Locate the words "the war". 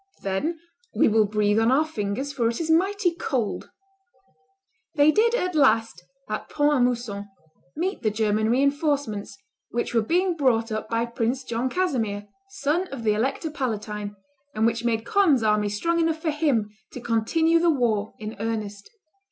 17.59-18.15